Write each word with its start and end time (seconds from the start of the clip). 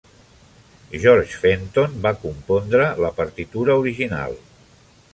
George 1.03 1.35
Fenton 1.43 1.93
va 2.07 2.13
compondre 2.25 2.91
la 3.07 3.15
partitura 3.23 3.81
original. 3.85 4.39